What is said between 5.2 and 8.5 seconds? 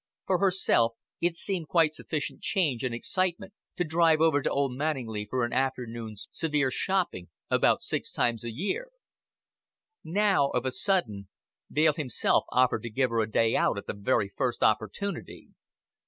for an afternoon's severe shopping about six times a